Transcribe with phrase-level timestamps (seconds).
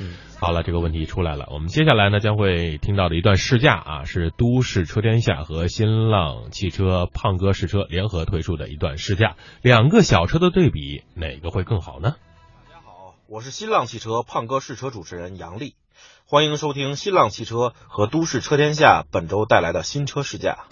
[0.00, 1.46] 嗯，好了，这个问题出来了。
[1.50, 9.36] 我们接下来呢将会听到的一段试驾啊，是都市车天下和新浪汽车胖哥试车联合推出的一段试驾。
[9.60, 12.14] 两个小车的对比，哪个会更好呢？
[12.70, 15.74] 大家好，我是新浪汽车胖哥试车主持人杨丽，
[16.24, 20.64] 欢迎收听新浪汽车和都市车天下本周带来的新车试驾。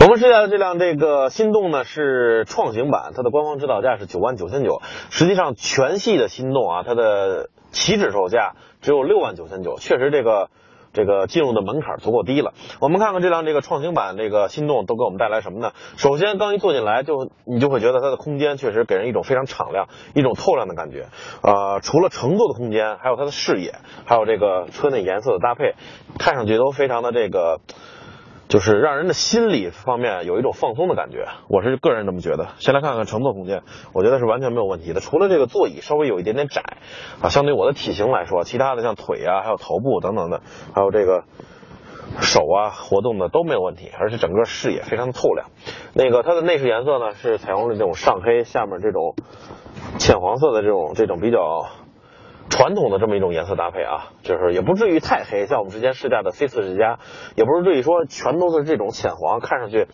[0.00, 10.48] 我们试驾的这辆这个心动呢是创行版，它的官方指导价是九万九千九，实际上全系的心动啊，它的起止售价只有六万九千九，确实这个
[10.94, 12.54] 这个进入的门槛足够低了。
[12.80, 15.72] 我们看看这辆这个创新版这个心动都给我们带来什么呢？
[15.98, 21.08] 首先刚一坐进来就你就会觉得它的空间确实给人一种非常敞亮、一种透亮的感觉。
[21.42, 23.74] 呃，除了乘坐的空间，还有它的视野，
[24.06, 25.74] 还有这个车内颜色的搭配，
[26.18, 27.60] 看上去都非常的这个。
[28.48, 32.50] 就是让人的心理方面有一种放松的感觉，我是个人这么觉得。
[32.58, 35.00] 先来看看乘坐空间，我觉得是完全没有问题的。
[35.00, 36.62] 除了这个座椅稍微有一点点窄，
[37.20, 40.42] 啊，相对我的体型来说，其他的像腿啊、还有头部等等的，
[40.74, 41.24] 还有这个
[42.20, 45.48] 手啊活动的都没有问题，而且整个视野非常的透亮。
[45.92, 49.16] 那个它的内饰颜色呢是采用了这种上黑，下面这种
[49.98, 51.66] 浅黄色的这种这种比较。
[52.48, 56.98] 传统的这么一种颜色搭配啊，就是也不至于太黑，像我们之前试驾的 C 四世家，
[57.34, 59.88] 也不是至于说全都是这种浅黄，看上去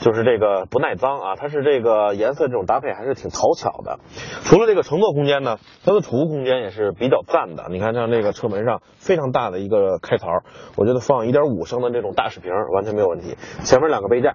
[0.00, 1.36] 就是这个不耐脏啊。
[1.36, 4.00] 它是这个颜色这种搭配还是挺讨巧的。
[4.44, 7.66] 除了这个乘坐空间呢，它的储物空间也是比较赞的。
[7.70, 10.28] 你看像这个车门上非常大的一个开槽，
[10.76, 13.36] 我觉得放一点五升的这种大水瓶完全没有问题。
[13.62, 14.34] 前面两个杯架，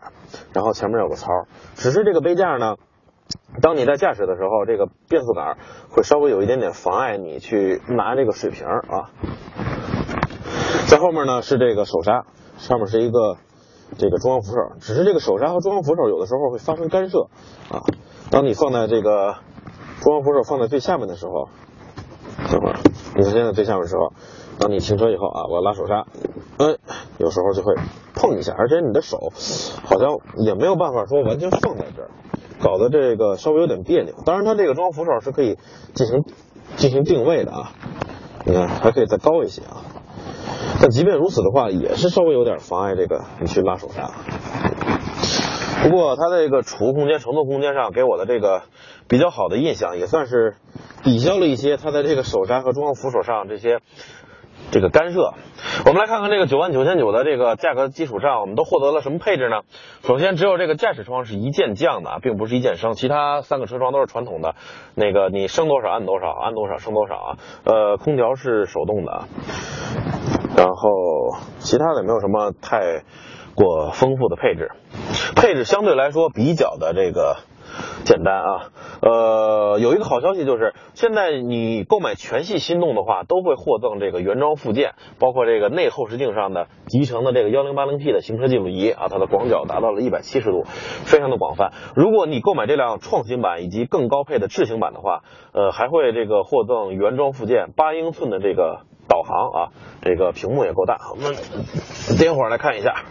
[0.54, 1.30] 然后前面有个槽，
[1.76, 2.78] 只是这个杯架呢。
[3.62, 5.58] 当你在驾驶的时候，这个变速杆
[5.90, 9.12] 会稍微有一点点妨碍你去拿这个水瓶啊。
[10.88, 12.26] 在后面呢是这个手刹，
[12.58, 13.38] 上面是一个
[13.98, 17.28] 这个中央扶手，只是这个手刹和中央扶手有的时候会发生干涉
[17.70, 17.84] 啊。
[18.32, 19.36] 当你放在这个
[20.02, 21.50] 中央扶手放在最下面的时候，
[22.52, 22.80] 等会儿，
[23.16, 24.14] 你看现在最下面的时候，
[24.58, 26.06] 当你停车以后啊，我拉手刹，
[26.58, 26.78] 嗯，
[27.18, 27.76] 有时候就会
[28.16, 29.18] 碰一下，而且你的手
[29.84, 32.10] 好像也没有办法说完全放在这儿。
[32.62, 35.58] 搞得这个稍微有点别扭，当然它这个中央扶手是可以
[35.94, 36.24] 进行
[36.76, 37.72] 进行定位的啊，
[38.46, 39.82] 你看还可以再高一些啊，
[40.82, 44.12] 但即便如此的话，也是稍微有点妨碍这个你去拉手刹。
[45.82, 48.64] 不过它这个储物空间、乘坐空间上给我的这个
[49.08, 50.56] 比较好的印象，也算是
[51.04, 53.80] 抵消了一些它在这个手刹和中央扶手上这些。
[54.72, 55.34] 这个干涉，
[55.86, 59.62] 我们来看看这个九万九千九的这个价格基础上，我们都获得了什么配置呢？
[60.04, 64.54] 首先，只有这个驾驶窗是一键降的，并不是一键升，其他三个车窗都是传统的，
[64.94, 67.38] 那个你升多少按多少，按多少升多少啊。
[67.64, 69.24] 呃，空调是手动的，
[70.56, 73.04] 然后其他的也没有什么太
[73.56, 74.72] 过丰富的配置，
[75.36, 77.38] 配置相对来说比较的这个。
[78.06, 78.72] 简单啊，
[79.02, 91.72] 呃，有一个好消息就是，现在你购买全系心动的话，都会获赠这个原装附件，包括这个内后视镜上的集成的这个幺零八零 P 的行车记录仪啊，它的广角达到了一百七十度，非常的广泛。
[91.96, 95.22] 如果你购买这辆创新版以及更高配的智行版的话，
[95.54, 99.70] 呃，还会这个获赠原装附件八英寸的这个导航啊，
[100.02, 100.98] 这个屏幕也够大。
[101.12, 101.36] 我们
[102.18, 103.04] 点会儿来看一下。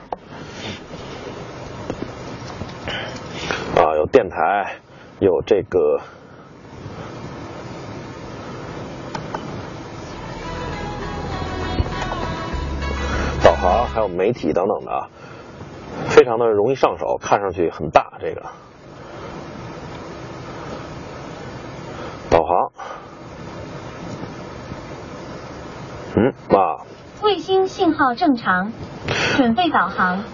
[3.79, 4.81] 啊，有电台，
[5.21, 6.01] 有这个
[13.41, 15.09] 导航，还有媒体等等的，
[16.09, 18.15] 非常的容易上手，看上去很大。
[18.21, 18.43] 这个
[22.29, 22.73] 导航，
[26.17, 26.83] 嗯啊，
[27.23, 28.73] 卫星信号正常，
[29.37, 30.25] 准备导航。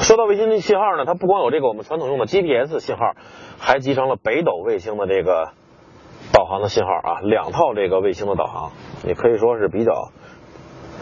[0.00, 3.14] 说到卫星的信号呢，它不光有这个我们传统用的 GPS 信号，
[3.58, 5.50] 还集成了北斗卫星的这个
[6.32, 8.72] 导航的信号啊，两套这个卫星的导航，
[9.04, 10.10] 也可以说是比较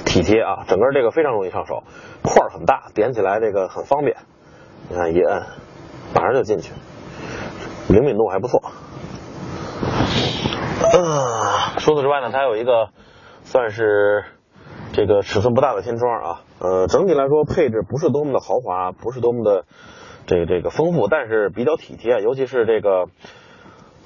[0.07, 1.83] 体贴啊，整个这个非常容易上手，
[2.23, 4.17] 块儿很大，点起来这个很方便，
[4.89, 5.43] 你看一摁，
[6.15, 6.73] 马上就进去，
[7.89, 8.63] 灵敏度还不错。
[10.93, 12.89] 啊，除此之外呢，它有一个
[13.43, 14.25] 算是。
[14.95, 19.65] 这个尺寸不大的天窗啊，呃，整体来说配置不是多么的豪华，不是多么的
[20.25, 22.23] 这个这个丰富，但是比较体贴。
[22.23, 23.07] 尤其是这个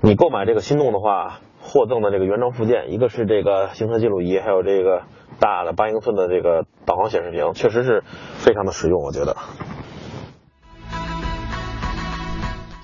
[0.00, 5.02] 你购买这个心动的话，获赠的这个原装附件，一个是这个行车记录仪，还有这个
[5.38, 8.02] 大的八英寸的这个导航显示屏，确实是
[8.38, 9.36] 非常的实用，我觉得。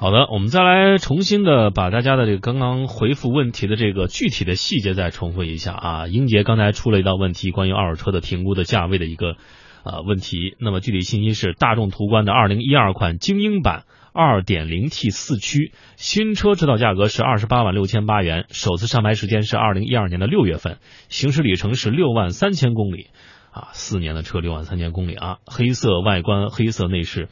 [0.04, 6.06] 好的，我们再来重新的把大家的这个刚刚回复问题的这个具体的细节再重复一下啊。
[6.08, 9.36] 英杰刚才出了一道问题，关于二手车的评估的价位的一个
[9.82, 10.56] 呃问题。
[10.60, 20.76] 那么具体信息是大众途观的二零一二款精英版 2.0T 四驱，新车指导价格是二十八万六千八元，首次上牌时间是二零一二年的六月份，
[21.08, 23.06] 行驶里程是六万三千公里，
[23.50, 27.30] 啊，四年的车六万三千公里啊，黑色外观，黑色内饰。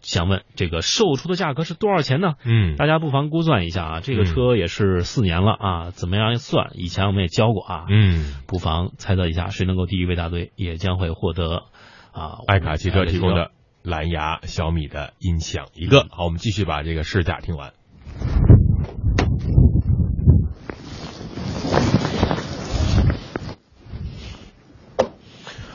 [0.00, 2.34] 想问这个售出的价格是多少钱呢？
[2.44, 6.70] 嗯，大家不妨估算一下啊，这个车也是四年了啊，怎么样算？
[6.74, 11.64] 以前我们也教过啊，嗯，不妨猜测一下，谁能够第一位答对，也将会获得
[12.12, 13.50] 啊爱卡汽车提供的
[13.82, 16.06] 蓝牙小米的音响一个。
[16.10, 17.72] 好，我们继续把这个试驾听完。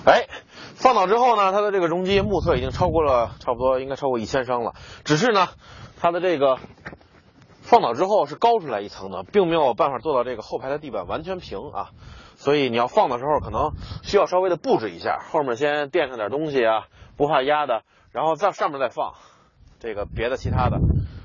[0.06, 0.28] 哎，
[1.08, 4.74] 之后呢，它的这个容积目测已经超过了，差不多应该超过一千升了。
[5.04, 5.48] 只是呢，
[6.00, 6.58] 它的这个
[7.62, 11.90] 放倒之后是高出来一层的，并没有办法做到这个后排的地板完全平啊。
[12.38, 13.72] 所以你要放的时候，可能
[14.04, 19.14] 需要稍微的布置一下，后面先垫上点东西啊，不怕压的，然后在上面再放
[19.80, 20.80] 这个别的其他的，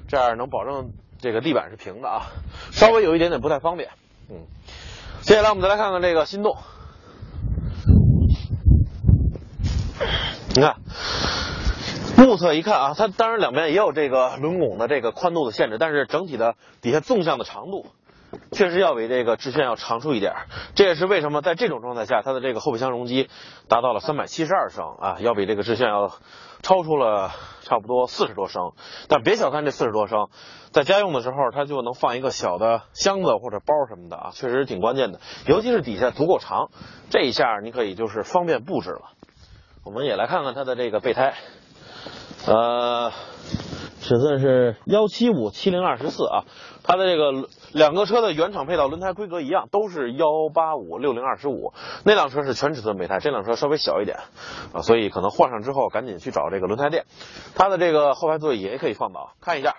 [0.08, 2.22] 这样能保证这个地板是平的啊。
[2.70, 3.90] 稍微有一点点不太方便，
[4.30, 4.46] 嗯。
[5.22, 6.56] 接下来我们再来看看这个心动。
[10.54, 10.76] 你看，
[12.16, 17.86] 目测一看啊，它当然两边也有这个轮拱的这个宽度的限制，但是整体的底下纵向的长度
[18.52, 20.32] 确实要比这个致炫要长出一点。
[20.74, 23.28] 这也是为什么在这种状态下，它的这个后备箱容积
[23.68, 26.10] 达到了三百七十二升啊，要比这个致炫要
[26.62, 27.30] 超出了
[27.62, 28.72] 差不多四十多升。
[29.08, 30.28] 但别小看这四十多升，
[30.72, 35.20] 在家用的时候，它就能放一个小的箱子或者包什么的啊，确实挺关键的。
[35.46, 36.70] 尤其是底下足够长，
[37.10, 39.02] 这一下你可以就是方便布置了。
[39.82, 41.34] 我们也来看看它的这个备胎，
[42.46, 43.10] 呃，
[44.00, 46.44] 尺寸是幺七五七零二十四啊。
[46.82, 51.72] 它的这个两个车的原厂配套轮胎规格一样，都是幺八五六零二十五。
[52.04, 54.18] 那辆车是全尺寸备胎，这辆车稍微小一点
[54.74, 57.06] 啊，所以可能换上之后赶紧去找这个轮胎店。
[57.54, 59.76] 它的这个后排座椅也可以放倒，看一下。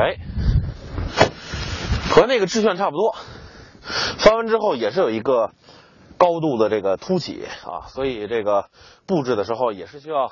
[0.00, 0.16] 哎，
[2.10, 3.14] 和那个致炫差不多，
[4.18, 5.52] 翻完之后也是有一个
[6.16, 8.66] 高度的这个凸起啊，所以这个
[9.06, 10.30] 布置的时候也是需要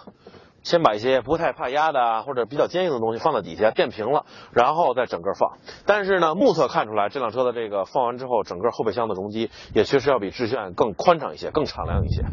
[0.63, 5.59] 先把一些不太怕压的啊或者比较坚硬的东西放到底下垫平了，然后再整个放。
[5.87, 12.25] 但是呢，目测看出来这辆车的这个放完之后，整个后备箱的容积也确实要比致炫更宽敞一些，更敞亮一些。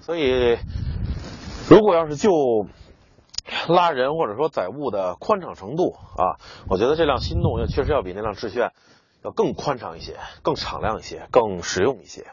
[0.00, 0.56] 所以，
[1.68, 2.30] 如果要是就
[3.74, 8.72] 拉人或者说载物的宽敞程度啊，我觉得这辆心动要确实要比那辆致炫
[9.22, 12.26] 要更宽敞一些、更敞亮一些、更实用一些。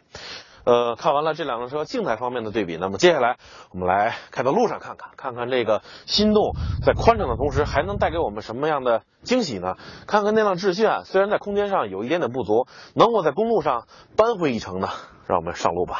[0.65, 3.37] 呃，看完了这两辆车静态方面的对比，那么接下来
[3.69, 9.75] 我们来开到路上看看，看看这个心动在宽敞的同时还能带给我们什么样的惊喜呢？
[10.07, 12.65] 看看那辆致炫，虽然在空间上有一点点不足，
[12.95, 13.85] 能否在公路上
[14.17, 14.89] 扳回一城呢？
[15.27, 15.99] 让我们上路吧。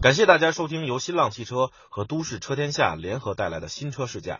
[0.00, 4.38] 感谢大家收听由新浪汽车和都市车天下联合带来的新车试驾。